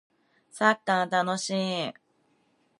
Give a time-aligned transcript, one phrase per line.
[0.49, 1.93] サッカー楽しい